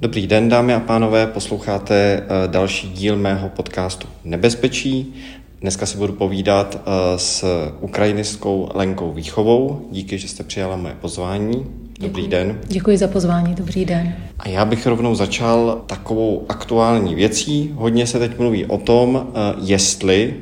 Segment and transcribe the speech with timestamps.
[0.00, 5.14] Dobrý den, dámy a pánové, posloucháte eh, další díl mého podcastu Nebezpečí.
[5.60, 7.44] Dneska si budu povídat eh, s
[7.80, 9.88] ukrajinistkou Lenkou Výchovou.
[9.90, 11.66] Díky, že jste přijala moje pozvání.
[12.00, 12.28] Dobrý Děkuji.
[12.28, 12.58] den.
[12.66, 14.16] Děkuji za pozvání, dobrý den.
[14.38, 17.72] A já bych rovnou začal takovou aktuální věcí.
[17.74, 20.34] Hodně se teď mluví o tom, eh, jestli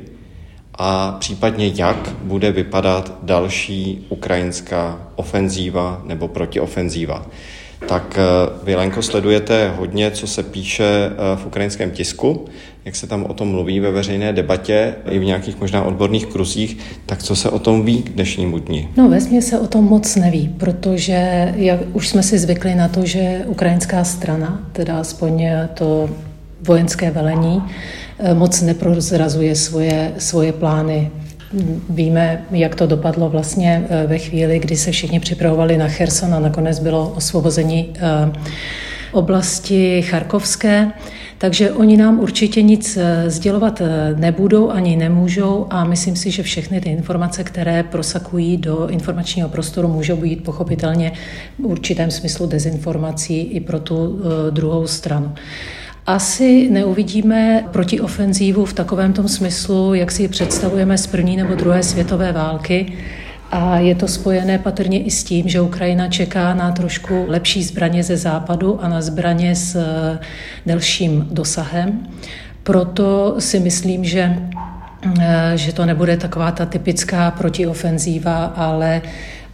[0.79, 7.27] a případně jak bude vypadat další ukrajinská ofenzíva nebo protiofenzíva.
[7.88, 12.44] Tak eh, vy, Lenko, sledujete hodně, co se píše eh, v ukrajinském tisku,
[12.84, 16.79] jak se tam o tom mluví ve veřejné debatě i v nějakých možná odborných kruzích,
[17.07, 18.89] tak co se o tom ví k dnešnímu dni?
[18.96, 23.07] No ve se o tom moc neví, protože jak už jsme si zvykli na to,
[23.07, 26.08] že ukrajinská strana, teda aspoň to
[26.67, 27.62] vojenské velení,
[28.18, 31.11] eh, moc neprozrazuje svoje, svoje plány
[31.91, 36.41] Víme, jak to dopadlo vlastně eh, ve chvíli, kdy se všichni připravovali na Cherson a
[36.41, 38.33] nakonec bylo osvobození eh,
[39.12, 40.91] oblasti Charkovské.
[41.39, 43.83] Takže oni nám určitě nic eh, sdělovat
[44.17, 49.89] nebudou ani nemůžou a myslím si, že všechny ty informace, které prosakují do informačního prostoru,
[49.89, 51.13] můžou být pochopitelně
[51.59, 54.20] v určitém smyslu dezinformací i pro tu
[54.51, 55.33] druhou stranu.
[56.07, 61.83] Asi neuvidíme protiofenzívu v takovém tom smyslu, jak si ji představujeme z první nebo druhé
[61.83, 62.93] světové války.
[63.51, 68.03] A je to spojené patrně i s tím, že Ukrajina čeká na trošku lepší zbraně
[68.03, 70.19] ze západu a na zbraně s eh,
[70.67, 72.07] delším dosahem.
[72.63, 74.39] Proto si myslím, že
[75.20, 79.03] eh, že to nebude taková ta typická protiofenzíva, ale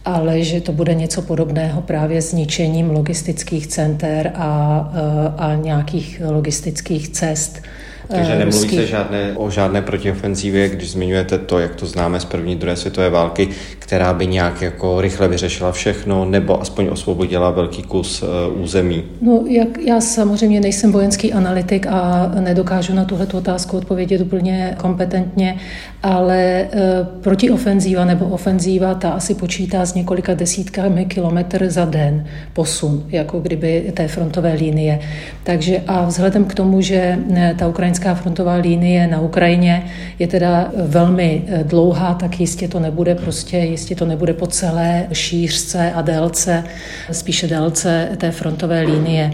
[0.05, 7.09] ale že to bude něco podobného právě zničením logistických center a, eh, a nějakých logistických
[7.09, 7.61] cest
[8.07, 12.55] takže nemluví se žádné, o žádné protiofenzívě, když zmiňujete to, jak to známe z první,
[12.55, 18.23] druhé světové války, která by nějak jako rychle vyřešila všechno, nebo aspoň osvobodila velký kus
[18.23, 19.03] uh, území?
[19.21, 25.57] No, jak, já samozřejmě nejsem vojenský analytik a nedokážu na tuhle otázku odpovědět úplně kompetentně,
[26.03, 33.05] ale uh, protiofenzíva nebo ofenzíva, ta asi počítá s několika desítkami kilometr za den posun,
[33.09, 34.99] jako kdyby té frontové linie.
[35.43, 37.19] Takže a vzhledem k tomu, že
[37.57, 39.85] ta ukrajinská frontová linie na Ukrajině
[40.19, 45.07] je teda velmi eh, dlouhá, tak jistě to nebude prostě, jistě to nebude po celé
[45.13, 46.63] šířce a délce,
[47.11, 49.33] spíše délce té frontové linie.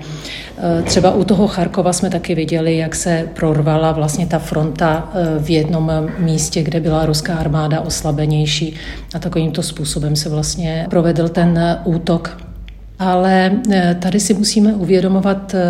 [0.57, 5.39] Eh, třeba u toho Charkova jsme taky viděli, jak se prorvala vlastně ta fronta eh,
[5.39, 8.75] v jednom místě, kde byla ruská armáda oslabenější
[9.15, 12.37] a takovýmto způsobem se vlastně provedl ten útok
[12.99, 15.61] ale e, tady si musíme uvědomovat e,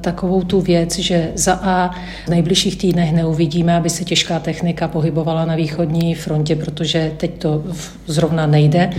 [0.00, 1.90] takovou tu věc, že za A
[2.24, 7.64] v nejbližších týdnech neuvidíme, aby se těžká technika pohybovala na východní frontě, protože teď to
[8.06, 8.90] zrovna nejde.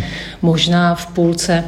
[0.41, 1.63] Možná v půlce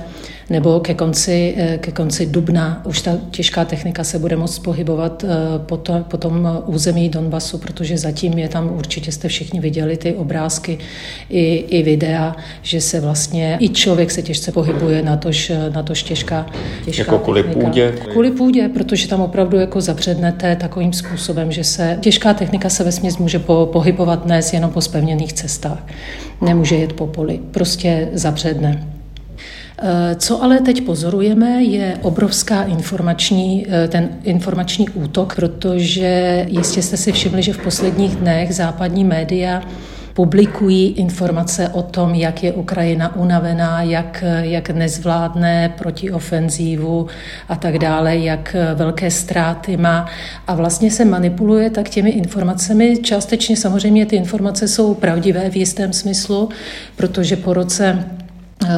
[0.52, 5.24] nebo ke konci, eh, ke konci dubna už ta těžká technika se bude moct pohybovat
[5.24, 9.98] eh, po, to, po tom území Donbasu, protože zatím je tam, určitě jste všichni viděli
[9.98, 10.78] ty obrázky
[11.30, 16.04] i, i videa, že se vlastně i člověk se těžce pohybuje na tož, na tož
[16.04, 16.46] těžká,
[16.86, 17.66] těžká Jako kvůli technika.
[17.66, 17.94] půdě?
[18.12, 22.92] Kvůli půdě, protože tam opravdu jako zapřednete takovým způsobem, že se těžká technika se ve
[23.20, 25.88] může po, pohybovat dnes jenom po spevněných cestách.
[26.42, 29.01] Nemůže jet po poli, prostě zapředne.
[29.84, 36.98] Eh, co ale teď pozorujeme, je obrovská informační, eh, ten informační útok, protože jistě jste
[36.98, 39.62] si všimli, že v posledních dnech západní média
[40.14, 47.08] publikují informace o tom, jak je Ukrajina unavená, jak, jak nezvládne protiofenzívu
[47.50, 50.06] a tak dále, jak velké ztráty má.
[50.48, 52.98] A vlastně se manipuluje tak těmi informacemi.
[52.98, 56.50] Částečně samozřejmě ty informace jsou pravdivé v jistém smyslu,
[56.96, 58.21] protože po roce Eh,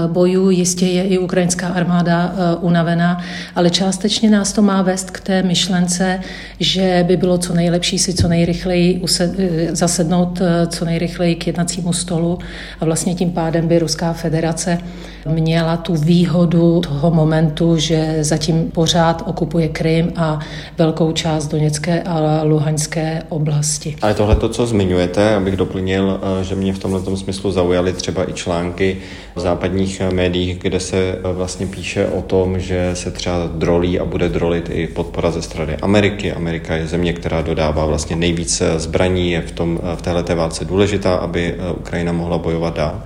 [0.08, 0.50] bojů.
[0.50, 3.18] Jistě je i ukrajinská armáda eh, unavená,
[3.56, 6.20] ale částečně nás to má vést k té myšlence,
[6.60, 12.40] že by bylo co nejlepší si co nejrychleji eh, zasednout co nejrychleji k jednacímu stolu
[12.80, 14.78] a vlastně tím pádem by Ruská federace
[15.26, 20.40] měla tu výhodu toho momentu, že zatím pořád okupuje Krym a
[20.78, 23.96] velkou část Doněcké a Luhanské oblasti.
[24.02, 28.34] Ale tohle to, co zmiňujete, abych doplnil, že mě v tomto smyslu zaujaly třeba i
[28.34, 28.98] články
[29.36, 29.40] v
[29.74, 34.70] západních médiích, kde se vlastně píše o tom, že se třeba drolí a bude drolit
[34.74, 36.32] i podpora ze strany Ameriky.
[36.32, 41.16] Amerika je země, která dodává vlastně nejvíce zbraní, je v, tom, v této válce důležitá,
[41.16, 43.02] aby Ukrajina mohla bojovat dál.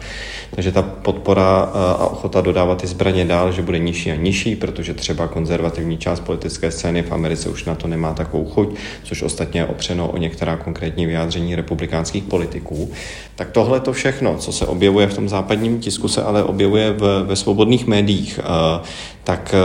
[0.56, 4.94] Takže ta podpora a ochota dodávat ty zbraně dál, že bude nižší a nižší, protože
[4.94, 9.62] třeba konzervativní část politické scény v Americe už na to nemá takovou chuť, což ostatně
[9.62, 12.92] je opřeno o některá konkrétní vyjádření republikánských politiků.
[13.36, 17.24] Tak tohle to všechno, co se objevuje v tom západním tisku, se ale objevuje v,
[17.28, 18.40] ve svobodných médiích.
[19.24, 19.56] Tak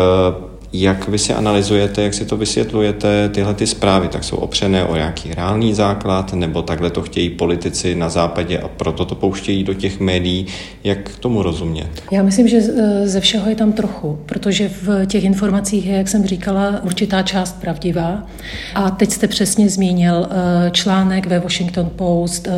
[0.72, 4.96] Jak vy si analyzujete, jak si to vysvětlujete, tyhle ty zprávy, tak jsou opřené o
[4.96, 9.74] nějaký reálný základ, nebo takhle to chtějí politici na západě a proto to pouštějí do
[9.74, 10.46] těch médií.
[10.84, 12.02] Jak k tomu rozumět?
[12.10, 12.60] Já myslím, že
[13.04, 17.60] ze všeho je tam trochu, protože v těch informacích je, jak jsem říkala, určitá část
[17.60, 18.26] pravdivá.
[18.74, 22.52] A teď jste přesně zmínil eh, článek ve Washington Post eh,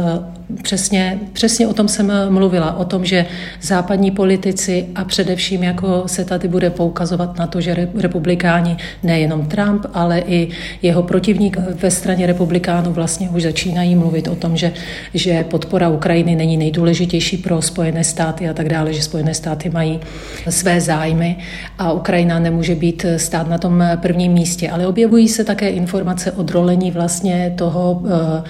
[0.63, 3.27] Přesně, přesně o tom jsem mluvila, o tom, že
[3.63, 9.87] západní politici a především jako se tady bude poukazovat na to, že republikáni, nejenom Trump,
[9.95, 10.49] ale i
[10.83, 14.73] jeho protivník ve straně republikánů vlastně už začínají mluvit o tom, že,
[15.15, 20.01] že podpora Ukrajiny není nejdůležitější pro Spojené státy a tak dále, že Spojené státy mají
[20.49, 21.37] své zájmy
[21.79, 24.71] a Ukrajina nemůže být stát na tom prvním místě.
[24.71, 28.43] Ale objevují se také informace o drolení vlastně toho, eh,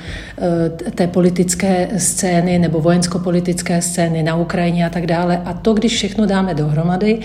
[0.86, 5.42] eh, té politické scény nebo vojensko-politické scény na Ukrajině a tak dále.
[5.44, 7.18] A to, když všechno dáme dohromady,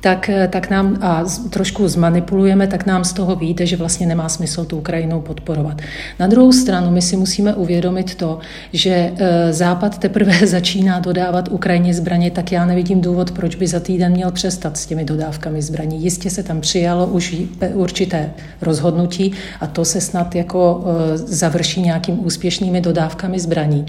[0.00, 4.64] tak, tak nám a trošku zmanipulujeme, tak nám z toho víte, že vlastně nemá smysl
[4.64, 5.82] tu Ukrajinu podporovat.
[6.18, 8.38] Na druhou stranu my si musíme uvědomit to,
[8.72, 13.80] že e, Západ teprve začíná dodávat Ukrajině zbraně, tak já nevidím důvod, proč by za
[13.80, 16.02] týden měl přestat s těmi dodávkami zbraní.
[16.02, 17.36] Jistě se tam přijalo už
[17.74, 18.30] určité
[18.60, 23.86] rozhodnutí a to se snad jako e, završí nějakým úspěšnými dodávkami zbraní.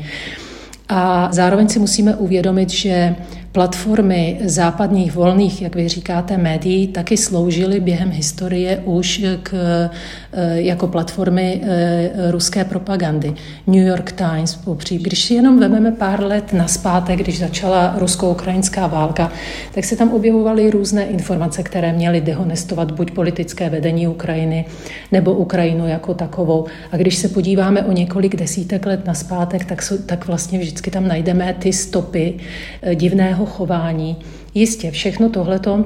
[0.90, 3.16] A zároveň si musíme uvědomit, že
[3.58, 10.88] platformy západních volných, jak vy říkáte, médií, taky sloužily během historie už k, eh, jako
[10.88, 13.34] platformy eh, ruské propagandy.
[13.68, 14.60] New York Times,
[14.90, 19.32] když si jenom vememe pár let naspátek, když začala rusko-ukrajinská válka,
[19.74, 24.66] tak se tam objevovaly různé informace, které měly dehonestovat buď politické vedení Ukrajiny,
[25.12, 26.66] nebo Ukrajinu jako takovou.
[26.92, 31.56] A když se podíváme o několik desítek let naspátek, tak, tak vlastně vždycky tam najdeme
[31.60, 32.38] ty stopy
[32.82, 34.18] eh, divného chování.
[34.54, 35.86] Jistě, všechno tohleto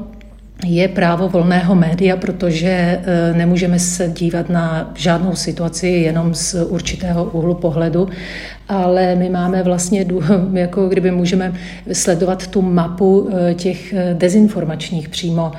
[0.65, 7.25] je právo volného média, protože e, nemůžeme se dívat na žádnou situaci jenom z určitého
[7.25, 8.09] úhlu pohledu,
[8.67, 10.05] ale my máme vlastně,
[10.53, 11.53] jako kdyby můžeme
[11.93, 15.51] sledovat tu mapu e, těch e, dezinformačních přímo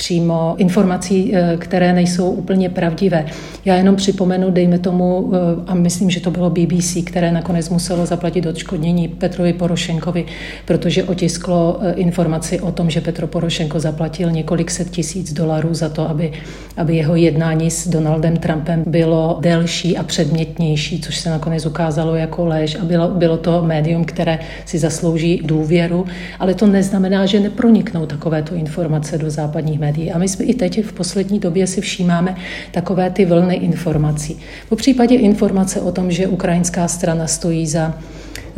[0.00, 3.24] přímo informací, eh, které nejsou úplně pravdivé.
[3.64, 8.06] Já jenom připomenu, dejme tomu, eh, a myslím, že to bylo BBC, které nakonec muselo
[8.06, 10.24] zaplatit odškodnění Petrovi Porošenkovi,
[10.64, 15.88] protože otisklo eh, informaci o tom, že Petro Porošenko zaplatil několik set tisíc dolarů za
[15.88, 16.32] to, aby,
[16.76, 22.46] aby jeho jednání s Donaldem Trumpem bylo delší a předmětnější, což se nakonec ukázalo jako
[22.46, 26.06] lež a bylo, bylo to médium, které si zaslouží důvěru,
[26.38, 30.12] ale to neznamená, že neproniknou takovéto informace do západních médií médií.
[30.12, 32.36] A my jsme i teď v poslední době si všímáme
[32.72, 34.38] takové ty vlny informací.
[34.68, 37.98] Po případě informace o tom, že ukrajinská strana stojí za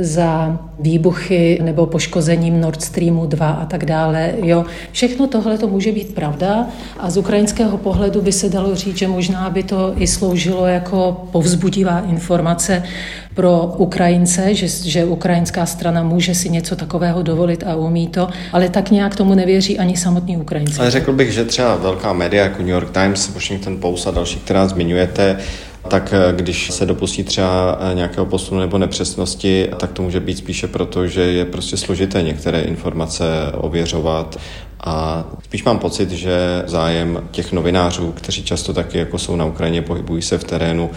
[0.03, 4.35] za výbuchy nebo poškozením Nord Streamu 2 a tak dále.
[4.43, 4.65] Jo.
[4.93, 6.67] Všechno tohle to může být pravda
[6.99, 11.29] a z ukrajinského pohledu by se dalo říct, že možná by to i sloužilo jako
[11.33, 12.83] povzbudivá informace
[13.35, 18.69] pro Ukrajince, že, že ukrajinská strana může si něco takového dovolit a umí to, ale
[18.69, 20.79] tak nějak tomu nevěří ani samotní Ukrajinci.
[20.79, 24.39] Ale řekl bych, že třeba velká média jako New York Times, Washington Post a další,
[24.39, 25.37] která zmiňujete,
[25.89, 30.39] tak eh, když se dopustí třeba eh, nějakého posunu nebo nepřesnosti, tak to může být
[30.39, 33.25] spíše proto, že je prostě složité některé informace
[33.55, 34.39] ověřovat.
[34.85, 39.83] A spíš mám pocit, že zájem těch novinářů, kteří často taky jako jsou na Ukrajině,
[39.83, 40.91] pohybují se v terénu,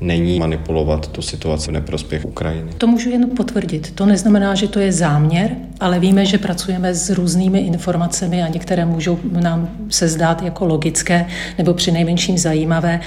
[0.00, 2.72] není manipulovat tu situaci v neprospěch Ukrajiny.
[2.78, 3.92] To můžu jen potvrdit.
[3.94, 8.84] To neznamená, že to je záměr, ale víme, že pracujeme s různými informacemi a některé
[8.84, 11.26] můžou nám se zdát jako logické
[11.58, 13.00] nebo při nejmenším zajímavé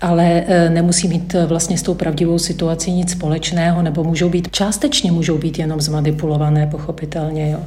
[0.00, 4.48] ale e, nemusí mít e, vlastně s tou pravdivou situací nic společného, nebo můžou být,
[4.50, 7.50] částečně můžou být jenom zmanipulované, pochopitelně.
[7.50, 7.58] Jo.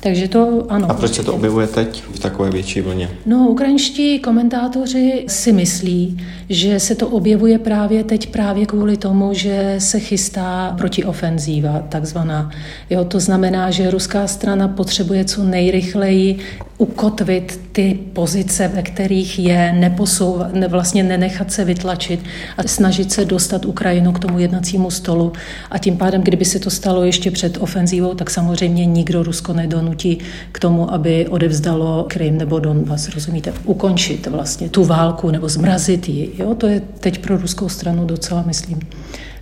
[0.00, 0.90] Takže to ano.
[0.90, 3.10] A proč se to objevuje teď v takové větší vlně?
[3.26, 9.74] No, ukrajinští komentátoři si myslí, že se to objevuje právě teď právě kvůli tomu, že
[9.78, 12.50] se chystá protiofenzíva, takzvaná.
[12.90, 16.38] Jo, to znamená, že ruská strana potřebuje co nejrychleji
[16.78, 22.20] ukotvit ty pozice, ve kterých je neposouvat, vlastně nenechat se vytlačit
[22.56, 25.32] a snažit se dostat Ukrajinu k tomu jednacímu stolu.
[25.70, 30.18] A tím pádem, kdyby se to stalo ještě před ofenzívou, tak samozřejmě nikdo Rusko nedonutí
[30.52, 33.52] k tomu, aby odevzdalo Krym nebo Donbas, rozumíte?
[33.64, 36.30] Ukončit vlastně tu válku nebo zmrazit ji.
[36.38, 36.54] Jo?
[36.54, 38.80] To je teď pro ruskou stranu docela, myslím,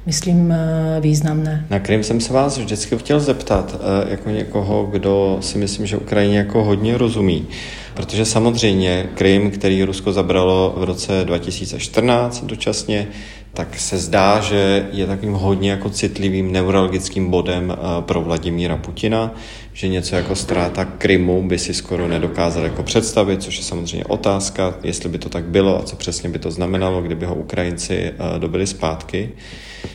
[0.06, 1.66] myslím, eh, významné.
[1.70, 5.96] Na Krym jsem se vás vždycky chtěl zeptat, eh, jako někoho, kdo si myslím, že
[5.96, 7.46] Ukrajině jako hodně rozumí.
[7.94, 13.08] Protože samozřejmě Krym, který Rusko zabralo v roce 2014 dočasně,
[13.56, 19.34] tak se zdá, že je takovým hodně jako citlivým neurologickým bodem eh, pro Vladimíra Putina,
[19.72, 24.74] že něco jako ztráta Krymu by si skoro nedokázal jako představit, což je samozřejmě otázka,
[24.82, 28.38] jestli by to tak bylo a co přesně by to znamenalo, kdyby ho Ukrajinci eh,
[28.38, 29.30] dobili zpátky.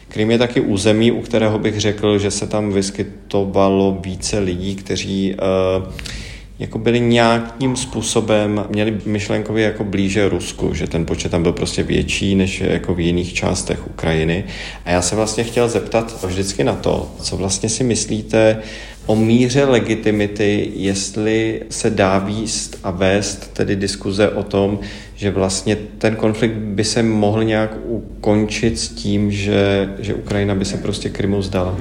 [0.08, 5.36] Krym je taky území, u kterého bych řekl, že se tam vyskytovalo více lidí, kteří
[5.36, 5.94] uh,
[6.62, 11.84] jako byli nějakým způsobem, měli myšlenkově jako blíže Rusku, že ten počet tam byl prostě
[11.84, 14.44] větší než jako v jiných částech Ukrajiny.
[14.86, 18.58] A já se vlastně chtěl zeptat vždycky na to, co vlastně si myslíte
[19.06, 24.80] o míře legitimity, jestli se dá výst a vést tedy diskuze o tom,
[25.16, 30.66] že vlastně ten konflikt by se mohl nějak ukončit s tím, že, že Ukrajina by
[30.66, 31.78] se prostě Krymu zdala.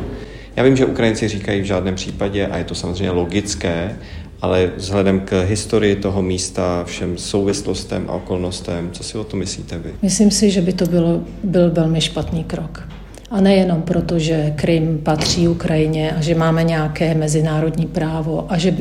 [0.56, 3.96] Já vím, že Ukrajinci říkají v žádném případě, a je to samozřejmě logické,
[4.42, 9.78] ale vzhledem k historii toho místa, všem souvislostem a okolnostem, co si o to myslíte
[9.78, 9.94] vy?
[10.02, 12.88] Myslím si, že by to bylo, byl velmi špatný krok.
[13.30, 18.74] A nejenom proto, že Krym patří Ukrajině a že máme nějaké mezinárodní právo a že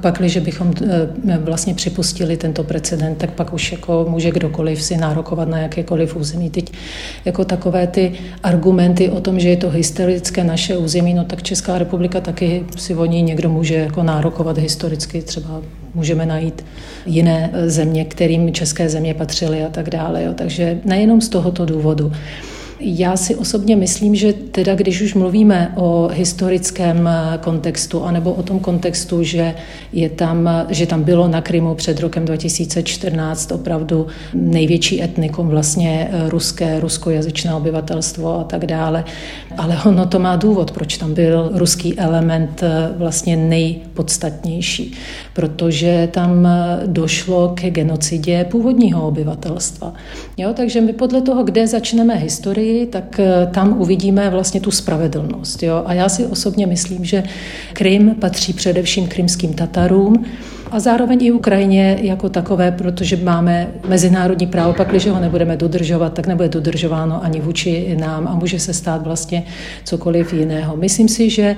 [0.00, 0.72] pak, když bychom
[1.28, 6.16] eh, vlastně připustili tento precedent, tak pak už jako může kdokoliv si nárokovat na jakékoliv
[6.16, 6.50] území.
[6.50, 6.72] Teď
[7.24, 8.12] jako takové ty
[8.42, 12.94] argumenty o tom, že je to historické naše území, no tak Česká republika taky si
[12.94, 15.62] o ní někdo může jako nárokovat historicky, třeba
[15.94, 16.64] můžeme najít
[17.06, 20.24] jiné země, kterým české země patřily a tak dále.
[20.24, 20.32] Jo.
[20.34, 22.12] Takže nejenom z tohoto důvodu.
[22.80, 28.58] Já si osobně myslím, že teda když už mluvíme o historickém kontextu, anebo o tom
[28.58, 29.54] kontextu, že,
[29.92, 36.80] je tam, že tam bylo na Krymu před rokem 2014 opravdu největší etnikum, vlastně ruské,
[36.80, 39.04] ruskojazyčné obyvatelstvo a tak dále,
[39.56, 42.64] ale ono to má důvod, proč tam byl ruský element
[42.96, 44.92] vlastně nejpodstatnější,
[45.32, 46.48] protože tam
[46.86, 49.94] došlo ke genocidě původního obyvatelstva.
[50.36, 54.70] Jo, takže my podle toho, kde začneme historii, historii, tak eh, tam uvidíme vlastně tu
[54.70, 55.62] spravedlnost.
[55.62, 55.82] Jo?
[55.86, 57.22] A já si osobně myslím, že
[57.72, 60.24] Krym patří především krymským Tatarům,
[60.70, 66.12] a zároveň i Ukrajině jako takové, protože máme mezinárodní právo, pak když ho nebudeme dodržovat,
[66.12, 69.44] tak nebude dodržováno ani vůči nám a může se stát vlastně
[69.84, 70.76] cokoliv jiného.
[70.76, 71.56] Myslím si, že,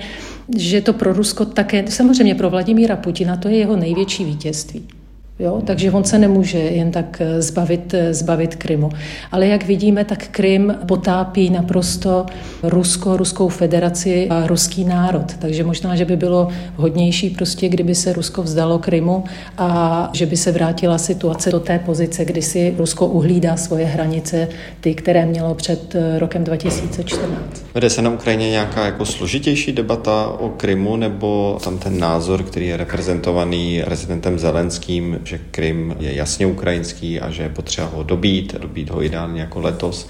[0.57, 4.98] že to pro Rusko také, samozřejmě pro Vladimíra Putina, to je jeho největší vítězství.
[5.39, 5.63] Jo?
[5.67, 8.91] Takže on se nemůže jen tak eh, zbavit, eh, zbavit Krymu.
[9.33, 12.27] Ale jak vidíme, tak Krym potápí naprosto
[12.63, 15.35] Rusko, Ruskou federaci a ruský národ.
[15.39, 19.25] Takže možná, že by bylo hodnější prostě, kdyby se Rusko vzdalo Krymu
[19.59, 24.49] a že by se vrátila situace do té pozice, kdy si Rusko uhlídá svoje hranice,
[24.81, 27.65] ty, které mělo před eh, rokem 2014.
[27.75, 32.67] Vede se na Ukrajině nějaká jako složitější debata o Krymu nebo tam ten názor, který
[32.67, 38.55] je reprezentovaný prezidentem Zelenským, že Krym je jasně ukrajinský a že je potřeba ho dobít,
[38.61, 40.09] dobít ho ideálně jako letos,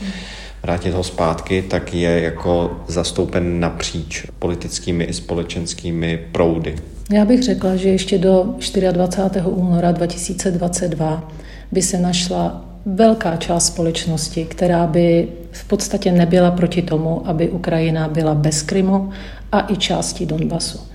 [0.62, 6.76] vrátit ho zpátky, tak je jako zastoupen napříč politickými i společenskými proudy.
[7.12, 8.54] Já bych řekla, že ještě do
[8.92, 9.46] 24.
[9.46, 11.32] února 2022
[11.72, 18.08] by se našla velká část společnosti, která by v podstatě nebyla proti tomu, aby Ukrajina
[18.08, 19.10] byla bez Krymu
[19.52, 20.88] a i části Donbasu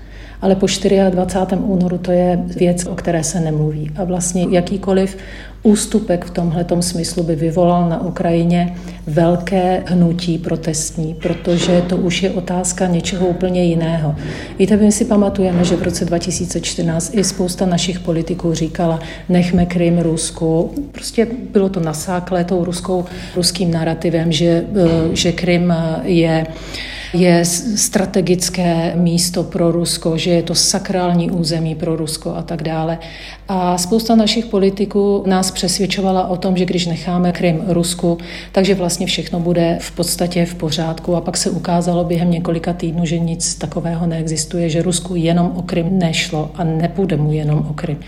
[0.44, 0.66] ale po
[1.10, 1.62] 24.
[1.62, 3.90] únoru to je věc, o které se nemluví.
[3.96, 5.16] A vlastně jakýkoliv
[5.62, 12.30] ústupek v tomhle smyslu by vyvolal na Ukrajině velké hnutí protestní, protože to už je
[12.30, 14.14] otázka něčeho úplně jiného.
[14.58, 19.98] Víte, my si pamatujeme, že v roce 2014 i spousta našich politiků říkala, nechme Krym
[19.98, 20.74] Rusku.
[20.92, 23.04] Prostě bylo to nasáklé tou ruskou,
[23.36, 26.46] ruským narrativem, že, eh, že Krym je
[27.14, 27.44] je
[27.76, 32.98] strategické místo pro Rusko, že je to sakrální území pro Rusko a tak dále.
[33.48, 38.18] A spousta našich politiků nás přesvědčovala o tom, že když necháme Krym Rusku,
[38.52, 41.16] takže vlastně všechno bude v podstatě v pořádku.
[41.16, 45.62] A pak se ukázalo během několika týdnů, že nic takového neexistuje, že Rusku jenom o
[45.62, 47.98] Krym nešlo a nepůjde mu jenom o Krym.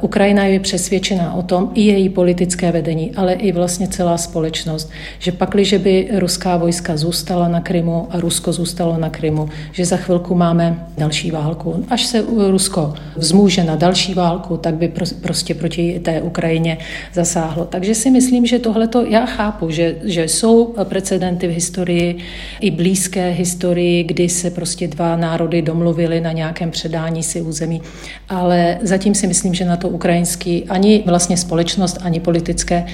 [0.00, 5.32] Ukrajina je přesvědčená o tom, i její politické vedení, ale i vlastně celá společnost, že
[5.32, 10.34] pakliže by ruská vojska zůstala na Krymu a Rusko zůstalo na Krymu, že za chvilku
[10.34, 11.84] máme další válku.
[11.90, 16.78] Až se Rusko vzmůže na další válku, tak by prostě proti té Ukrajině
[17.14, 17.64] zasáhlo.
[17.64, 22.18] Takže si myslím, že tohle já chápu, že, že jsou precedenty v historii,
[22.60, 27.82] i blízké historii, kdy se prostě dva národy domluvili na nějakém předání si území,
[28.28, 32.86] ale zatím si myslím, že na to ukrajinský ani vlastně společnost, ani politické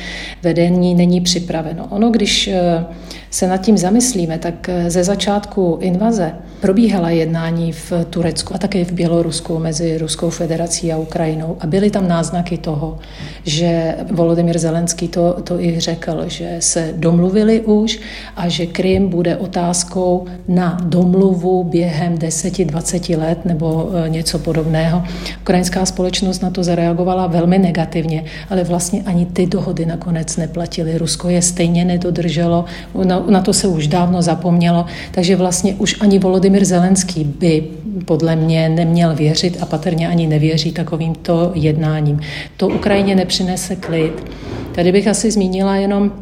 [0.43, 1.87] vedení není připraveno.
[1.91, 2.85] Ono, když eh,
[3.31, 8.85] se nad tím zamyslíme, tak eh, ze začátku invaze probíhala jednání v Turecku a také
[8.85, 11.57] v Bělorusku mezi Ruskou federací a Ukrajinou.
[11.65, 12.99] A byly tam náznaky toho,
[13.45, 18.01] že Volodymyr Zelenský to, to i řekl, že se domluvili už
[18.37, 25.03] a že Krym bude otázkou na domluvu během 10-20 let nebo e, něco podobného.
[25.41, 30.99] Ukrajinská společnost na to zareagovala velmi negativně, ale vlastně ani ty dohody nakonec neplatily.
[30.99, 32.65] Rusko je stejně nedodrželo,
[33.05, 37.65] na, na to se už dávno zapomnělo, takže vlastně už ani Volodymyr Zelenský by
[38.05, 42.21] podle mě neměl věřit a patrně ani nevěří takovýmto jednáním.
[42.57, 44.31] To Ukrajině nepřinese klid.
[44.73, 46.13] Tady bych asi zmínila jenom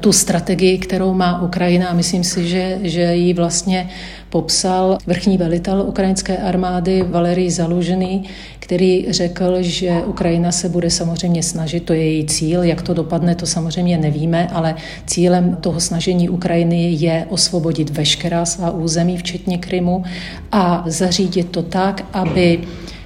[0.00, 3.88] tu strategii, kterou má Ukrajina a myslím si, že, že ji vlastně
[4.30, 8.24] popsal vrchní velitel ukrajinské armády Valerij Zalužený,
[8.58, 13.34] který řekl, že Ukrajina se bude samozřejmě snažit, to je její cíl, jak to dopadne,
[13.34, 14.74] to samozřejmě nevíme, ale
[15.06, 20.04] cílem toho snažení Ukrajiny je osvobodit veškerá svá území, včetně Krymu,
[20.52, 22.60] a zařídit to tak, aby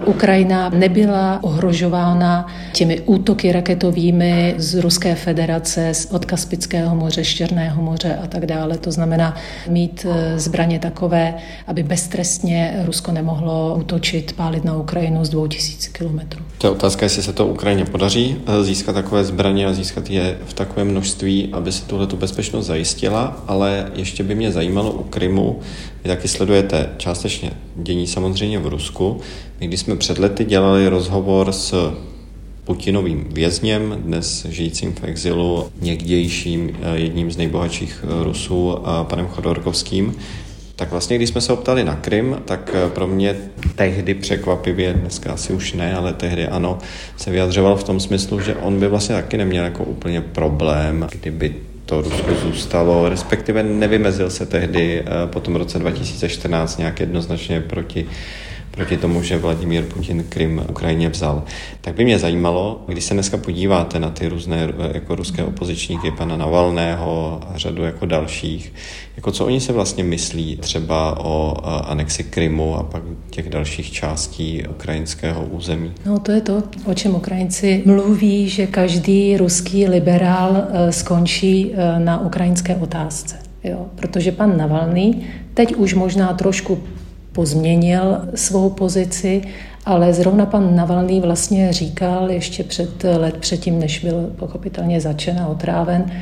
[0.06, 8.26] Ukrajina nebyla ohrožována těmi útoky raketovými z Ruské federace, od Kaspického moře, Štěrného moře a
[8.26, 8.78] tak dále.
[8.78, 9.36] To znamená
[9.68, 11.19] mít eh, zbraně takové,
[11.66, 16.44] aby beztrestně Rusko nemohlo útočit, pálit na Ukrajinu z 2000 kilometrů.
[16.58, 20.38] To je otázka, jestli se to Ukrajině podaří eh, získat takové zbraně a získat je
[20.46, 25.58] v takovém množství, aby si tuhle bezpečnost zajistila, ale ještě by mě zajímalo u Krymu,
[26.04, 29.20] vy taky sledujete částečně dění samozřejmě v Rusku.
[29.60, 31.94] My když jsme před lety dělali rozhovor s
[32.64, 40.14] Putinovým vězněm, dnes žijícím v exilu, někdějším eh, jedním z nejbohatších eh, Rusů, panem Chodorkovským,
[40.80, 43.36] tak vlastně, když jsme se optali na Krym, tak eh, pro mě
[43.74, 46.78] tehdy překvapivě, dneska asi už ne, ale tehdy ano,
[47.16, 51.54] se vyjadřoval v tom smyslu, že on by vlastně taky neměl jako úplně problém, kdyby
[51.86, 58.06] to Rusko zůstalo, respektive nevymezil se tehdy po tom roce 2014 nějak jednoznačně proti
[58.80, 61.42] proti tomu, že Vladimír Putin Krym Ukrajině vzal.
[61.80, 66.36] Tak by mě zajímalo, když se dneska podíváte na ty různé jako ruské opozičníky, pana
[66.36, 68.72] Navalného a řadu jako dalších,
[69.16, 71.56] jako co oni se vlastně myslí třeba o
[71.86, 75.92] anexi Krymu a pak těch dalších částí ukrajinského území?
[76.06, 82.20] No to je to, o čem Ukrajinci mluví, že každý ruský liberál e, skončí na
[82.20, 83.36] ukrajinské otázce.
[83.64, 86.78] Jo, protože pan Navalný teď už možná trošku
[87.32, 89.42] pozměnil svou pozici,
[89.86, 95.46] ale zrovna pan Navalný vlastně říkal ještě před let předtím, než byl pochopitelně začen a
[95.46, 96.12] otráven,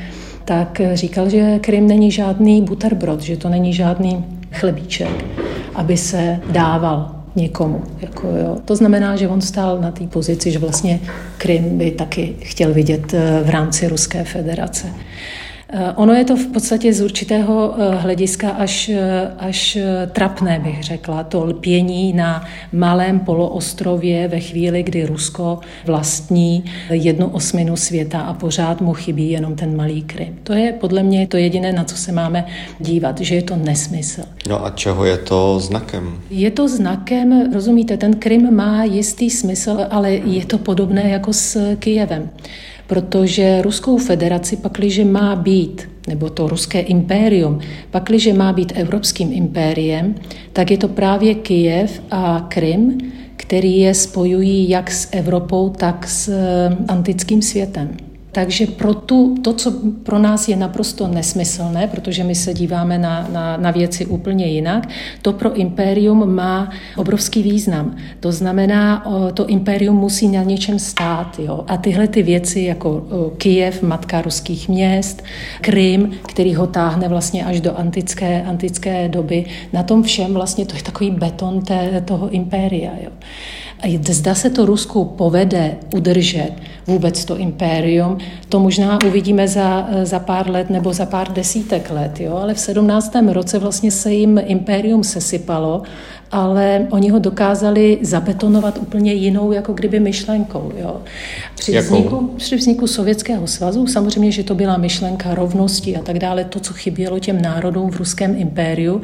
[0.45, 5.25] tak říkal, že Krym není žádný butterbrod, že to není žádný chlebíček,
[5.75, 7.83] aby se dával někomu.
[8.01, 8.57] Jako jo.
[8.65, 10.99] To znamená, že on stál na té pozici, že vlastně
[11.37, 14.87] Krym by taky chtěl vidět eh, v rámci Ruské federace.
[15.73, 19.77] Eh, ono je to v podstatě z určitého eh, hlediska až, eh, až
[20.11, 27.75] trapné, bych řekla, to lpění na malém poloostrově ve chvíli, kdy Rusko vlastní jednu osminu
[27.75, 30.39] světa a pořád mu chybí jenom ten malý Krym.
[30.43, 32.45] To je podle mě to jediné, na co se máme
[32.79, 34.21] dívat, že je to nesmysl.
[34.49, 36.21] No a čeho je to znakem?
[36.29, 41.75] Je to znakem, rozumíte, ten Krym má jistý smysl, ale je to podobné jako s
[41.75, 42.29] Kijevem
[42.89, 47.59] protože Ruskou federaci pakliže má být, nebo to ruské impérium,
[47.91, 50.15] pakliže má být evropským impériem,
[50.53, 52.97] tak je to právě Kyjev a Krym,
[53.35, 58.08] který je spojují jak s Evropou, tak s eh, antickým světem.
[58.31, 59.71] Takže pro tu, to, co
[60.03, 64.89] pro nás je naprosto nesmyslné, protože my se díváme na, na, na věci úplně jinak,
[65.21, 67.95] to pro impérium má obrovský význam.
[68.19, 71.39] To znamená, to impérium musí na něčem stát.
[71.39, 71.63] Jo?
[71.67, 75.23] A tyhle ty věci, jako Kijev, matka ruských měst,
[75.61, 80.75] Krym, který ho táhne vlastně až do antické, antické doby, na tom všem vlastně to
[80.75, 82.91] je takový beton té, toho impéria.
[83.03, 83.11] Jo?
[83.81, 86.51] A zda se to Rusku povede udržet
[86.87, 88.17] vůbec to impérium,
[88.49, 92.19] to možná uvidíme za, za pár let nebo za pár desítek let.
[92.19, 92.37] Jo?
[92.37, 93.15] Ale v 17.
[93.27, 95.81] roce vlastně se jim impérium sesypalo,
[96.31, 100.71] ale oni ho dokázali zabetonovat úplně jinou, jako kdyby myšlenkou.
[100.77, 101.01] Jo?
[101.55, 106.43] Při, vzniku, při vzniku Sovětského svazu, samozřejmě, že to byla myšlenka rovnosti a tak dále,
[106.43, 109.01] to, co chybělo těm národům v ruském impériu.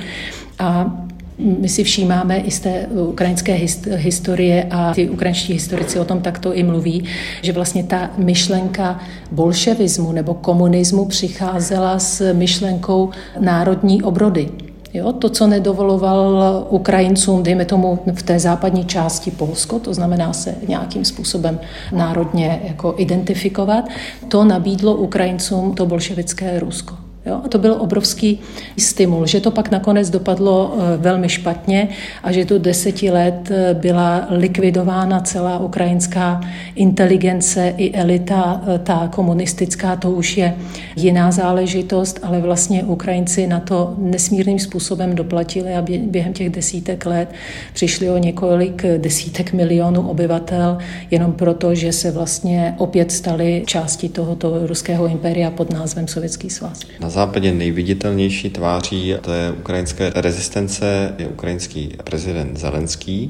[0.60, 0.98] A
[1.38, 3.54] my si všímáme i z té ukrajinské
[3.96, 7.04] historie a ty ukrajinští historici o tom takto i mluví,
[7.42, 9.00] že vlastně ta myšlenka
[9.32, 14.50] bolševismu nebo komunismu přicházela s myšlenkou národní obrody.
[14.94, 20.56] Jo, to, co nedovoloval Ukrajincům, dejme tomu v té západní části Polsko, to znamená se
[20.68, 21.60] nějakým způsobem
[21.92, 23.86] národně jako identifikovat,
[24.28, 27.05] to nabídlo Ukrajincům to bolševické Rusko.
[27.26, 27.42] Jo?
[27.46, 28.40] A to byl obrovský
[28.78, 31.88] stimul, že to pak nakonec dopadlo eh, velmi špatně
[32.24, 36.42] a že tu deseti let eh, byla likvidována celá ukrajinská
[36.76, 40.56] inteligence i elita, eh, ta komunistická, to už je
[40.96, 47.30] jiná záležitost, ale vlastně Ukrajinci na to nesmírným způsobem doplatili a během těch desítek let
[47.74, 50.78] přišli o několik desítek milionů obyvatel
[51.12, 56.80] jenom proto, že se vlastně opět stali částí tohoto ruského impéria pod názvem Sovětský svaz.
[57.16, 63.30] Západě nejviditelnější tváří té ukrajinské rezistence je ukrajinský prezident Zelenský.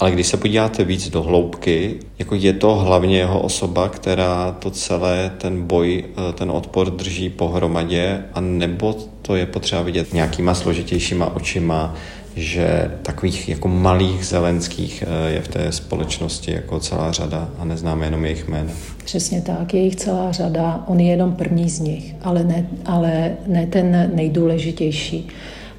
[0.00, 4.70] Ale když se podíváte víc do hloubky, jako je to hlavně jeho osoba, která to
[4.70, 10.54] celé, ten boj, eh, ten odpor drží pohromadě, a nebo to je potřeba vidět nějakýma
[10.54, 11.94] složitějšíma očima,
[12.36, 18.06] že takových jako malých zelenských eh, je v té společnosti jako celá řada a neznáme
[18.06, 18.72] jenom jejich jména.
[19.04, 23.36] Přesně tak, je jich celá řada, on je jenom první z nich, ale ne, ale
[23.46, 25.28] ne ten nejdůležitější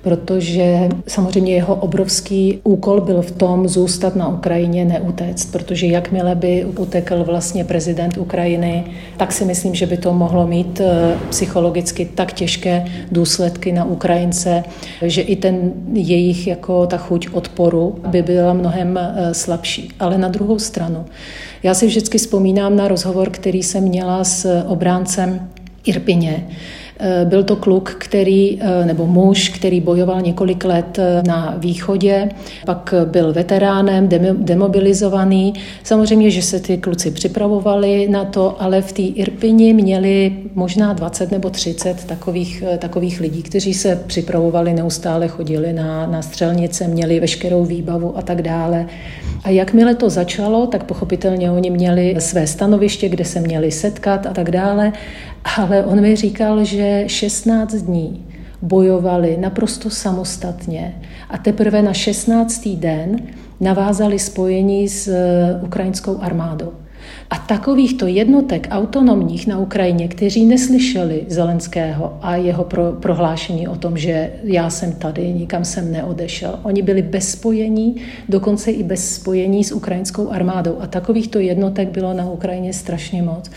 [0.04, 6.66] protože samozřejmě jeho obrovský úkol byl v tom zůstat na Ukrajině, neutéct, protože jakmile by
[6.66, 8.86] utekl vlastně prezident Ukrajiny,
[9.18, 14.64] tak si myslím, že by to mohlo mít eh, psychologicky tak těžké důsledky na Ukrajince,
[15.02, 19.90] že i ten jejich jako ta chuť odporu by byla mnohem eh, slabší.
[20.00, 21.06] Ale na druhou stranu,
[21.64, 25.50] já si vždycky vzpomínám na rozhovor, který jsem měla s obráncem
[25.86, 26.83] Irpině, Eh,
[27.26, 32.30] byl to kluk, který, eh, nebo muž, který bojoval několik let eh, na východě,
[32.66, 35.54] pak byl veteránem, demobilizovaný.
[35.84, 41.32] Samozřejmě, že se ty kluci připravovali na to, ale v té Irpini měli možná 20
[41.32, 47.66] nebo 30 takových, takových lidí, kteří se připravovali, neustále chodili na, na střelnice, měli veškerou
[47.66, 48.86] výbavu a tak dále.
[49.44, 54.34] A jakmile to začalo, tak pochopitelně oni měli své stanoviště, kde se měli setkat a
[54.34, 54.94] tak dále.
[55.58, 58.26] Ale on mi říkal, že 16 dní
[58.62, 62.68] bojovali naprosto samostatně a teprve na 16.
[62.68, 63.18] den
[63.60, 66.74] navázali spojení s eh, ukrajinskou armádou.
[67.30, 73.98] A takovýchto jednotek autonomních na Ukrajině, kteří neslyšeli Zelenského a jeho pro, prohlášení o tom,
[73.98, 77.96] že já jsem tady, nikam jsem neodešel, oni byli bez spojení,
[78.30, 80.78] dokonce i bez spojení s ukrajinskou armádou.
[80.80, 83.52] A takovýchto jednotek bylo na Ukrajině strašně moc.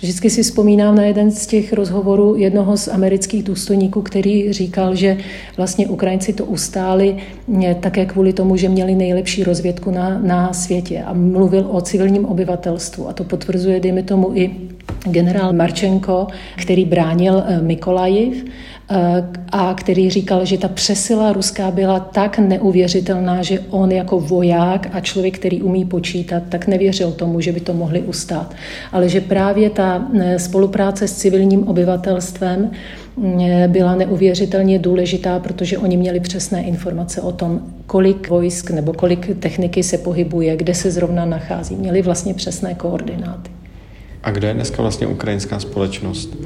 [0.00, 5.16] Vždycky si vzpomínám na jeden z těch rozhovorů jednoho z amerických důstojníků, který říkal, že
[5.56, 7.16] vlastně Ukrajinci to ustáli
[7.64, 12.24] eh, také kvůli tomu, že měli nejlepší rozvědku na, na světě a mluvil o civilním
[12.24, 13.08] obyvatelstvu.
[13.08, 14.50] A to potvrzuje, dejme tomu, i
[15.04, 18.44] generál Marčenko, který bránil eh, Mikolajiv
[19.52, 25.00] a který říkal, že ta přesila ruská byla tak neuvěřitelná, že on jako voják a
[25.00, 28.54] člověk, který umí počítat, tak nevěřil tomu, že by to mohli ustát.
[28.92, 32.70] Ale že právě ta e, spolupráce s civilním obyvatelstvem
[33.40, 39.38] e, byla neuvěřitelně důležitá, protože oni měli přesné informace o tom, kolik vojsk nebo kolik
[39.38, 41.76] techniky se pohybuje, kde se zrovna nachází.
[41.76, 43.50] Měli vlastně přesné koordináty.
[44.22, 46.36] A kde je dneska vlastně ukrajinská společnost?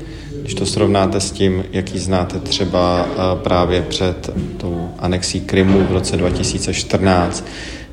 [0.51, 5.93] Když to srovnáte s tím, jaký znáte třeba eh, právě před tou anexí Krymu v
[5.93, 7.45] roce 2014,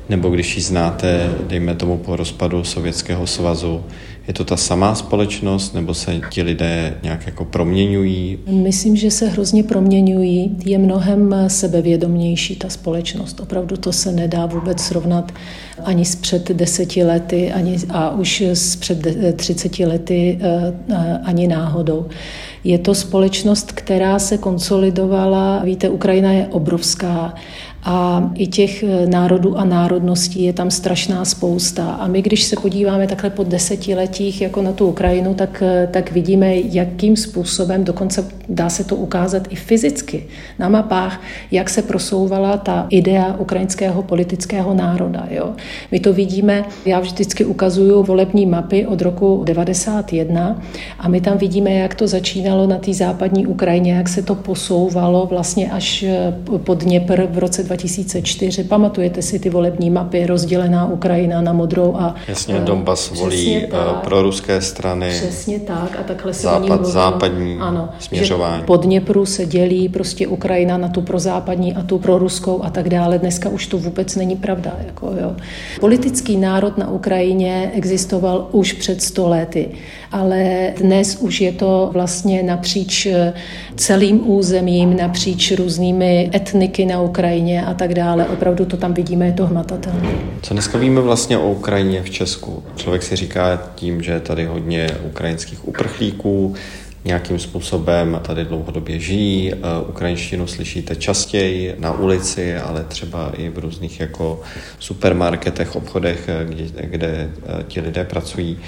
[0.08, 3.84] nebo když ji znáte, dejme tomu po rozpadu Sovětského svazu,
[4.28, 8.38] je to ta samá společnost, nebo se ti lidé nějak jako proměňují?
[8.46, 10.56] Myslím, že se hrozně proměňují.
[10.64, 13.40] Je mnohem sebevědomější ta společnost.
[13.40, 15.32] Opravdu to se nedá vůbec srovnat
[15.84, 21.48] ani z před deseti lety, ani, a už z před třiceti lety eh, eh, ani
[21.48, 22.06] náhodou.
[22.64, 25.62] Je to společnost, která se konsolidovala.
[25.64, 27.34] Víte, Ukrajina je obrovská
[27.82, 31.90] a i těch eh, národů a národností je tam strašná spousta.
[31.90, 36.12] A my, když se podíváme takhle po desetiletích jako na tu Ukrajinu, tak, eh, tak
[36.12, 40.24] vidíme, jakým způsobem, dokonce dá se to ukázat i fyzicky
[40.58, 45.26] na mapách, jak se prosouvala ta idea ukrajinského politického národa.
[45.30, 45.52] Jo.
[45.90, 50.62] My to vidíme, já vždycky ukazuju volební mapy od roku 91
[50.98, 55.26] a my tam vidíme, jak to začínalo na té západní Ukrajině, jak se to posouvalo
[55.26, 58.64] vlastně až eh, pod Dněpr v roce 2004.
[58.64, 62.14] Pamatujete si ty volební mapy, rozdělená Ukrajina na modrou a...
[62.28, 63.68] Jasně, uh, Donbass volí eh,
[64.04, 65.10] pro ruské strany.
[65.10, 68.62] Přesně tak a takhle se západ, západní ano, směřování.
[68.62, 73.18] pod Dněpru se dělí prostě Ukrajina na tu prozápadní a tu proruskou a tak dále.
[73.18, 74.76] Dneska už to vůbec není pravda.
[74.86, 75.36] Jako, jo.
[75.80, 79.68] Politický národ na Ukrajině existoval už před sto lety,
[80.12, 83.32] ale dnes už je to vlastně napříč eh,
[83.76, 88.26] celým územím, napříč různými etniky na Ukrajině a tak dále.
[88.26, 90.08] Opravdu to tam vidíme, je to hmatatelné.
[90.42, 92.62] Co dneska víme vlastně o Ukrajině v Česku?
[92.76, 96.54] Člověk si říká tím, že je tady hodně ukrajinských uprchlíků,
[97.04, 99.52] nějakým způsobem tady dlouhodobě žijí.
[99.88, 104.40] Ukrajinštinu slyšíte častěji na ulici, ale třeba i v různých jako
[104.78, 107.30] supermarketech, obchodech, kde, kde
[107.68, 108.58] ti lidé pracují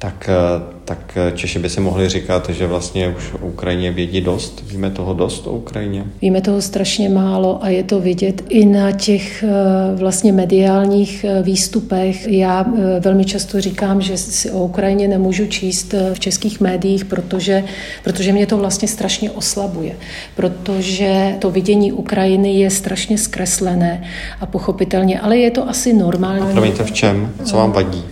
[0.00, 4.20] tak, eh, tak eh, Češi by si mohli říkat, že vlastně už o Ukrajině vědí
[4.20, 4.62] dost.
[4.66, 6.04] Víme toho dost o Ukrajině?
[6.22, 9.48] Víme toho strašně málo a je to vidět i na těch eh,
[9.96, 12.28] vlastně mediálních výstupech.
[12.28, 12.66] Já
[13.00, 17.64] velmi často říkám, že si o Ukrajině nemůžu číst v českých médiích, protože,
[18.04, 19.96] protože mě to vlastně strašně oslabuje.
[20.36, 24.04] Protože to vidění Ukrajiny je strašně zkreslené
[24.40, 26.52] a pochopitelně, ale je to asi normální.
[26.52, 27.32] Promiňte, v čem?
[27.44, 28.04] Co vám vadí?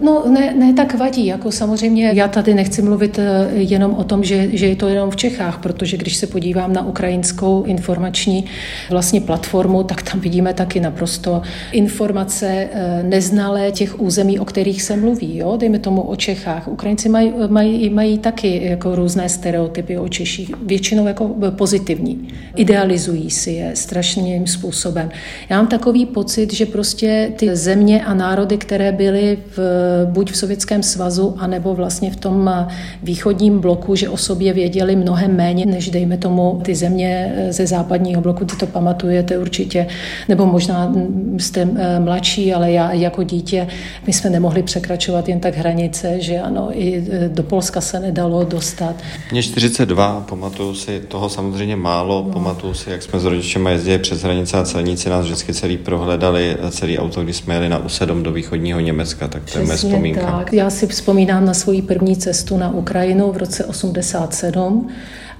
[0.00, 4.24] No, ne, ne tak vadí, jako samozřejmě já tady nechci mluvit eh, jenom o tom,
[4.24, 8.44] že, že je to jenom v Čechách, protože když se podívám na ukrajinskou informační
[8.90, 14.96] vlastně platformu, tak tam vidíme taky naprosto informace eh, neznalé těch území, o kterých se
[14.96, 15.36] mluví.
[15.36, 15.56] Jo?
[15.56, 16.68] Dejme tomu o Čechách.
[16.68, 22.28] Ukrajinci mají, mají, mají taky jako různé stereotypy o Češích, většinou jako pozitivní.
[22.56, 25.10] Idealizují si je strašným způsobem.
[25.48, 29.58] Já mám takový pocit, že prostě ty země a národy, které byly v,
[30.04, 32.68] buď v Sovětském svazu, anebo vlastně v tom eh,
[33.02, 37.66] východním bloku, že o sobě věděli mnohem méně, než dejme tomu ty země eh, ze
[37.66, 39.86] západního bloku, ty to pamatujete určitě,
[40.28, 43.68] nebo možná mm, jste eh, mladší, ale já jako dítě,
[44.06, 48.94] my jsme nemohli překračovat jen tak hranice, že ano, i do Polska se nedalo dostat.
[49.32, 52.32] Mě 42, pamatuju si toho samozřejmě málo, no.
[52.32, 56.56] pamatuju si, jak jsme s rodičem jezdili přes hranice a celníci nás vždycky celý prohledali,
[56.70, 60.20] celý auto, když jsme jeli na U7 do východního Německa, tak to je moje vzpomínka.
[60.20, 60.52] Tak.
[60.52, 64.88] Já si vzpomínám na svoji první cestu na Ukrajinu v roce 87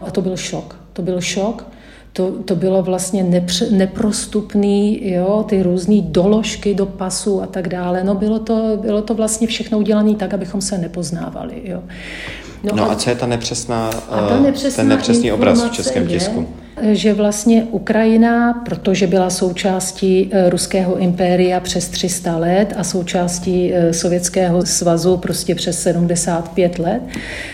[0.00, 0.76] a to byl šok.
[0.92, 1.66] To byl šok.
[2.12, 8.05] To, to bylo vlastně nepř, neprostupný, jo, ty různé doložky do pasu a tak dále.
[8.05, 11.61] No bylo to, bylo to vlastně všechno udělané tak, abychom se nepoznávali.
[11.64, 11.83] Jo.
[12.62, 15.70] No, no a, a co je ta nepřesná, a ta nepřesná ten nepřesný obraz v
[15.70, 16.48] českém je, tisku?
[16.82, 23.92] Že vlastně Ukrajina, protože byla součástí eh, ruského impéria přes 300 let a součástí eh,
[23.92, 27.02] Sovětského svazu prostě přes 75 let,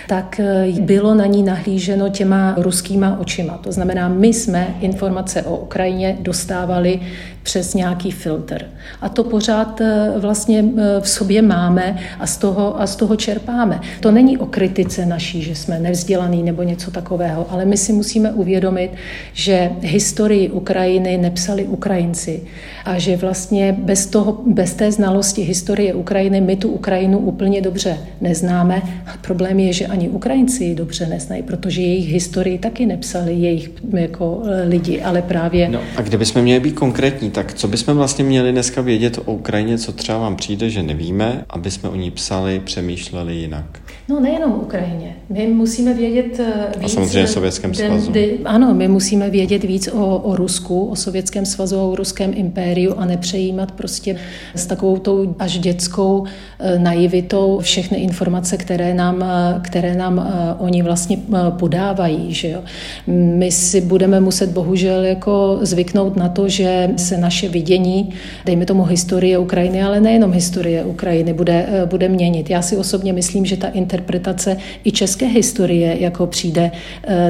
[0.09, 3.59] tak eh, bylo na ní nahlíženo těma ruskýma očima.
[3.59, 7.01] To znamená, my jsme informace o Ukrajině dostávali
[7.43, 8.65] přes nějaký filtr.
[9.01, 9.81] A to pořád
[10.17, 10.65] vlastně
[11.01, 13.81] v sobě máme a z toho, a z toho čerpáme.
[14.01, 18.33] To není o kritice naší, že jsme nevzdělaný nebo něco takového, ale my si musíme
[18.33, 18.91] uvědomit,
[19.33, 22.43] že historii Ukrajiny nepsali Ukrajinci
[22.85, 27.99] a že vlastně bez, toho, bez té znalosti historie Ukrajiny my tu Ukrajinu úplně dobře
[28.21, 28.83] neznáme.
[29.21, 34.43] Problém je, že ani Ukrajinci ji dobře neznají, protože jejich historii taky nepsali jejich jako
[34.69, 35.69] lidi, ale právě...
[35.69, 39.79] No a kdybychom měli být konkrétní, tak co bychom vlastně měli dneska vědět o Ukrajině,
[39.79, 43.81] co třeba vám přijde, že nevíme, aby jsme o ní psali, přemýšleli jinak?
[44.13, 45.17] No nejenom Ukrajině.
[45.29, 46.41] My musíme vědět
[46.77, 46.85] víc...
[46.85, 48.13] A samozřejmě Sovětském svazu.
[48.45, 52.95] ano, my musíme vědět víc o, o Rusku, o Sovětském svazu a o ruském impériu
[52.97, 54.17] a nepřejímat prostě
[54.55, 56.25] s takovou tou až dětskou
[56.59, 61.19] eh, naivitou všechny informace, které nám, eh, které nám eh, oni vlastně
[61.59, 62.35] podávají.
[62.35, 62.63] Že jo?
[63.07, 68.11] My si budeme muset bohužel jako zvyknout na to, že se naše vidění,
[68.45, 72.51] dejme tomu historie Ukrajiny, ale nejenom historie Ukrajiny, bude, bude měnit.
[72.51, 73.69] Já si osobně myslím, že ta
[74.03, 76.71] interpretace i české historie jako přijde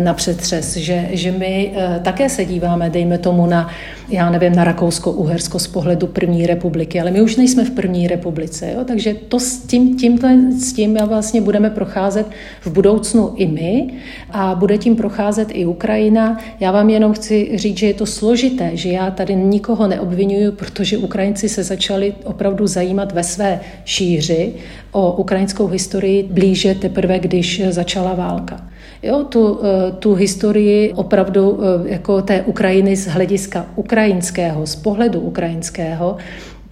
[0.00, 3.68] na přetřes, že, že my také se díváme, dejme tomu na,
[4.08, 8.72] já nevím, na Rakousko-Uhersko z pohledu první republiky, ale my už nejsme v první republice,
[8.74, 8.84] jo?
[8.84, 12.26] takže to s tím, tímto, s tím vlastně budeme procházet
[12.60, 13.90] v budoucnu i my
[14.30, 16.38] a bude tím procházet i Ukrajina.
[16.60, 20.98] Já vám jenom chci říct, že je to složité, že já tady nikoho neobvinuju, protože
[20.98, 24.52] Ukrajinci se začali opravdu zajímat ve své šíři
[24.92, 26.22] o ukrajinskou historii
[26.52, 28.60] blíže teprve, když začala válka.
[29.02, 35.20] Jo, tu, eh, tu historii opravdu eh, jako té Ukrajiny z hlediska ukrajinského, z pohledu
[35.20, 36.16] ukrajinského,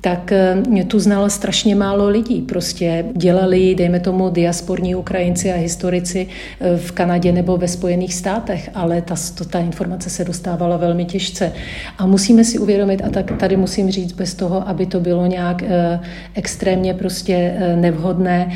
[0.01, 2.43] tak eh, tu znalo strašně málo lidí.
[2.43, 6.27] Prostě dělali, dejme tomu, diasporní Ukrajinci a historici
[6.61, 11.05] eh, v Kanadě nebo ve Spojených státech, ale ta, to, ta informace se dostávala velmi
[11.05, 11.53] těžce.
[11.99, 15.63] A musíme si uvědomit, a tak tady musím říct bez toho, aby to bylo nějak
[15.63, 16.01] eh,
[16.35, 18.53] extrémně prostě nevhodné,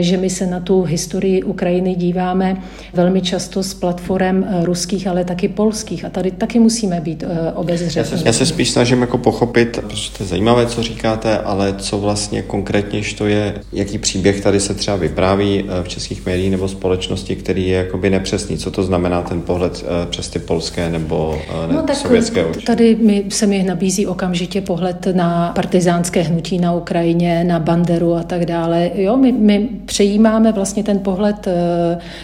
[0.00, 2.56] že my se na tu historii Ukrajiny díváme
[2.94, 6.04] velmi často z platform ruských, ale taky polských.
[6.04, 7.24] A tady taky musíme být
[7.54, 7.98] obezřetní.
[7.98, 11.38] Já se, já se spíš snažím jako pochopit, protože to je zajímavé, co co říkáte,
[11.38, 16.50] ale co vlastně konkrétně to je, jaký příběh tady se třeba vypráví v českých médiích
[16.50, 18.58] nebo společnosti, který je jakoby nepřesný.
[18.58, 22.66] Co to znamená ten pohled přes ty polské nebo ne, no, tak sovětské oči?
[22.66, 28.22] Tady mi, se mi nabízí okamžitě pohled na partizánské hnutí na Ukrajině, na Banderu a
[28.22, 28.90] tak dále.
[28.94, 31.48] Jo, my, my přejímáme vlastně ten pohled,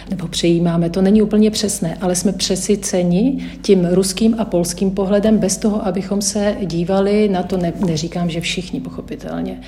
[0.09, 5.57] nebo přejímáme, to není úplně přesné, ale jsme přesyceni tím ruským a polským pohledem bez
[5.57, 9.61] toho, abychom se dívali na to, ne, neříkám, že všichni pochopitelně,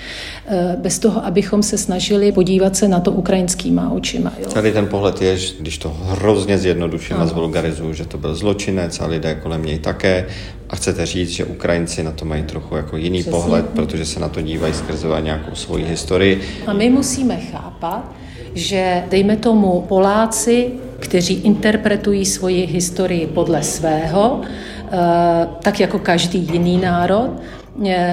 [0.48, 4.34] eh, bez toho, abychom se snažili podívat se na to ukrajinskýma očima.
[4.39, 4.50] Jo.
[4.50, 9.06] Tady ten pohled je, když to hrozně zjednoduším a zvulgarizuju, že to byl zločinec a
[9.06, 10.26] lidé kolem něj také.
[10.70, 13.32] A chcete říct, že Ukrajinci na to mají trochu jako jiný Přesně.
[13.32, 16.41] pohled, protože se na to dívají skrze nějakou svoji historii.
[16.67, 18.12] A my musíme chápat,
[18.56, 26.78] že dejme tomu Poláci, kteří interpretují svoji historii podle svého, eh, tak jako každý jiný
[26.78, 27.30] národ,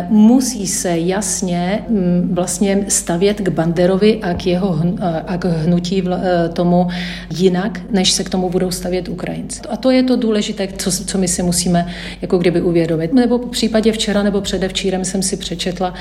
[0.08, 6.02] musí se jasně mm, vlastně stavět k Banderovi a k jeho eh, a k hnutí
[6.10, 6.88] eh, tomu
[7.36, 9.60] jinak, než se k tomu budou stavět Ukrajinci.
[9.70, 11.86] A to je to důležité, co, co my si musíme
[12.22, 13.12] jako kdyby uvědomit.
[13.12, 15.94] Nebo v případě včera nebo předevčírem jsem si přečetla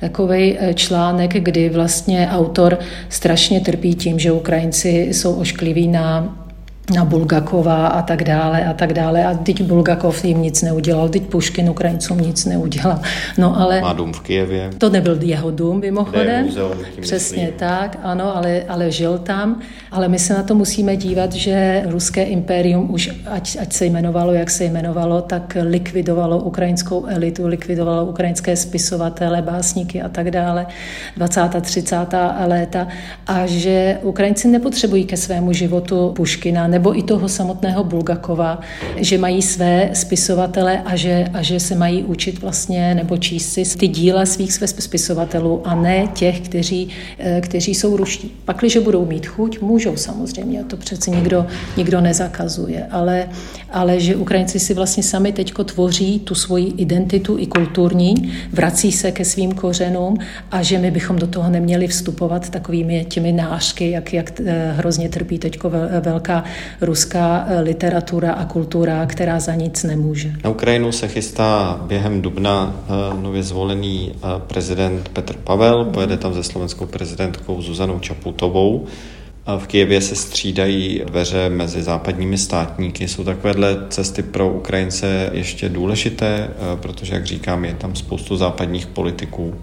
[0.00, 6.39] takový článek, kdy vlastně autor strašně trpí tím, že Ukrajinci jsou oškliví na
[6.94, 9.24] na Bulgakova a tak dále a tak dále.
[9.24, 13.00] A teď Bulgakov jim nic neudělal, teď Puškin Ukrajincům nic neudělal.
[13.38, 13.80] No ale...
[13.80, 14.70] Má dům v Kijevě.
[14.78, 16.44] To nebyl jeho dům, mimochodem.
[16.46, 17.58] Muzeum, Přesně myslí.
[17.58, 19.60] tak, ano, ale, ale žil tam.
[19.90, 24.32] Ale my se na to musíme dívat, že ruské impérium už, ať, ať se jmenovalo,
[24.32, 30.66] jak se jmenovalo, tak likvidovalo ukrajinskou elitu, likvidovalo ukrajinské spisovatele, básníky a tak dále,
[31.16, 31.40] 20.
[31.60, 31.96] 30.
[32.46, 32.88] léta.
[33.26, 38.60] A že Ukrajinci nepotřebují ke svému životu Puškina, nebo i toho samotného Bulgakova,
[38.96, 43.78] že mají své spisovatele a že, a že se mají učit vlastně nebo číst si
[43.78, 46.88] ty díla svých své spisovatelů a ne těch, kteří,
[47.18, 48.32] eh, kteří jsou ruští.
[48.44, 53.28] Pakliže budou mít chuť, můžou samozřejmě, to přece nikdo, nikdo nezakazuje, ale,
[53.70, 59.12] ale že Ukrajinci si vlastně sami teďko tvoří tu svoji identitu i kulturní, vrací se
[59.12, 60.16] ke svým kořenům
[60.50, 65.08] a že my bychom do toho neměli vstupovat takovými těmi nářky, jak, jak eh, hrozně
[65.08, 66.44] trpí teďko velká
[66.80, 70.32] ruská eh, literatura a kultura, která za nic nemůže.
[70.44, 76.34] Na Ukrajinu se chystá během dubna eh, nově zvolený eh, prezident Petr Pavel, pojede tam
[76.34, 78.86] se slovenskou prezidentkou Zuzanou Čaputovou.
[79.58, 83.08] V Kijevě se střídají dveře mezi západními státníky.
[83.08, 89.54] Jsou takovéhle cesty pro Ukrajince ještě důležité, protože, jak říkám, je tam spoustu západních politiků.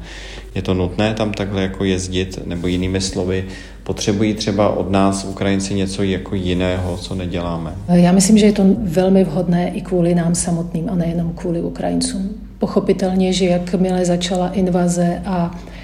[0.56, 3.46] Je to nutné tam takhle jako jezdit, nebo jinými slovy,
[3.84, 7.76] potřebují třeba od nás Ukrajinci něco jako jiného, co neděláme?
[7.88, 12.30] Já myslím, že je to velmi vhodné i kvůli nám samotným a nejenom kvůli Ukrajincům.
[12.60, 15.77] Pochopitelně, že jakmile začala invaze a Eh,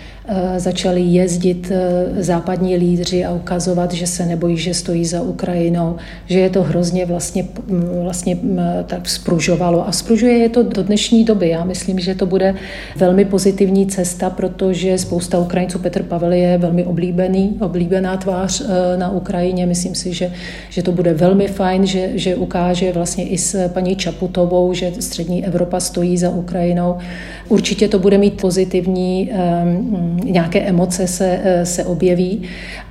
[0.58, 6.40] začali jezdit eh, západní lídři a ukazovat, že se nebojí, že stojí za Ukrajinou, že
[6.40, 7.46] je to hrozně vlastně,
[8.04, 8.38] vlastně
[8.86, 9.88] tak spružovalo.
[9.88, 11.50] A spružuje je to do dnešní doby.
[11.50, 12.56] Já myslím, že to bude
[12.96, 19.12] velmi pozitivní cesta, protože spousta Ukrajinců, Petr Pavel je velmi oblíbený, oblíbená tvář eh, na
[19.12, 19.66] Ukrajině.
[19.66, 20.32] Myslím si, že,
[20.70, 25.46] že to bude velmi fajn, že, že ukáže vlastně i s paní Čaputovou, že střední
[25.46, 26.98] Evropa stojí za Ukrajinou.
[27.50, 29.32] Určitě to bude mít pozitivní
[29.64, 32.42] um, nějaké emoce se, eh, se objeví,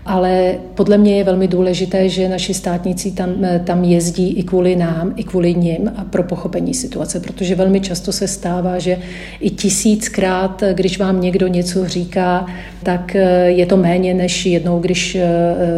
[0.07, 4.77] ale podle mě je velmi důležité, že naši státníci tam, eh, tam jezdí i kvůli
[4.77, 8.99] nám, i kvůli nim a pro pochopení situace, protože velmi často se stává, že
[9.41, 12.47] i tisíckrát, eh, když vám někdo něco říká,
[12.83, 15.17] tak je to méně než jednou, když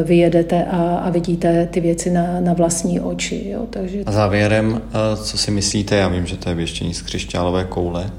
[0.04, 3.44] vyjedete a, a vidíte ty věci na, na vlastní oči.
[3.50, 3.60] Jo?
[3.70, 3.98] Takže...
[4.06, 4.80] A závěrem,
[5.22, 8.10] co si myslíte, já vím, že to je věštění z křišťálové koule,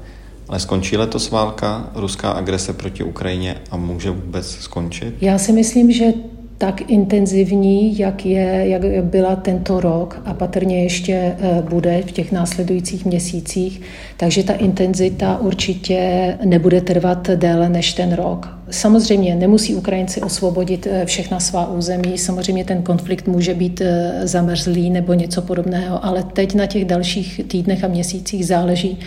[0.48, 5.14] ale skončí letos válka, ruská agrese proti Ukrajině a může vůbec skončit?
[5.20, 6.12] Já si myslím, že
[6.58, 12.32] tak intenzivní, jak, je, jak byla tento rok a patrně ještě eh, bude v těch
[12.32, 13.80] následujících měsících.
[14.16, 15.98] Takže ta intenzita určitě
[16.44, 18.48] nebude trvat déle než ten rok.
[18.70, 24.90] Samozřejmě nemusí Ukrajinci osvobodit eh, všechna svá území, samozřejmě ten konflikt může být eh, zamrzlý
[24.90, 28.98] nebo něco podobného, ale teď na těch dalších týdnech a měsících záleží,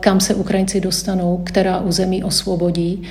[0.00, 3.02] kam se Ukrajinci dostanou, která území osvobodí.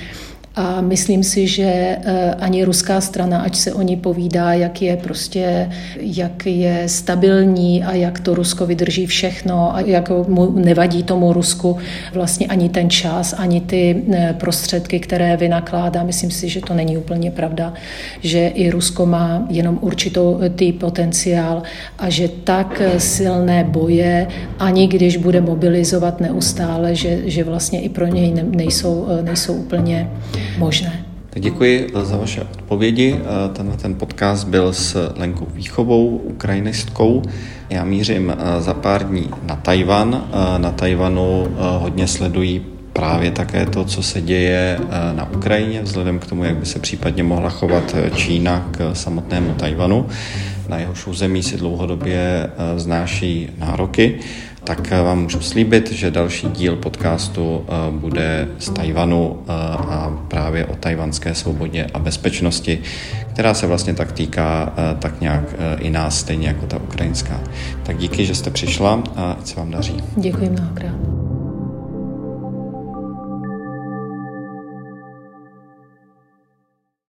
[0.54, 1.96] A myslím si, že
[2.38, 7.94] ani ruská strana, ať se o ní povídá, jak je prostě, jak je stabilní a
[7.94, 11.76] jak to Rusko vydrží všechno a jak mu nevadí tomu Rusku
[12.14, 14.02] vlastně ani ten čas, ani ty
[14.38, 16.02] prostředky, které vynakládá.
[16.02, 17.72] Myslím si, že to není úplně pravda,
[18.20, 21.62] že i Rusko má jenom určitou tý potenciál
[21.98, 24.26] a že tak silné boje,
[24.58, 30.10] ani když bude mobilizovat neustále, že, že vlastně i pro něj nejsou, nejsou úplně
[30.58, 31.04] možné.
[31.30, 33.20] Tak děkuji za vaše odpovědi.
[33.52, 37.22] Tenhle ten podcast byl s Lenkou Výchovou, ukrajinistkou.
[37.70, 40.28] Já mířím za pár dní na Tajvan.
[40.58, 41.46] Na Tajvanu
[41.78, 42.60] hodně sledují
[42.92, 44.78] právě také to, co se děje
[45.12, 50.06] na Ukrajině, vzhledem k tomu, jak by se případně mohla chovat Čína k samotnému Tajvanu
[50.70, 54.18] na jehož území si dlouhodobě eh, znáší nároky,
[54.64, 60.66] tak eh, vám můžu slíbit, že další díl podcastu eh, bude z Tajvanu a právě
[60.66, 62.82] o tajvanské svobodě a bezpečnosti,
[63.32, 65.44] která se vlastně tak týká tak nějak
[65.78, 67.40] i nás, stejně jako ta ukrajinská.
[67.82, 69.96] Tak díky, že jste přišla a ať se vám daří.
[70.16, 71.19] Děkuji mnohokrát.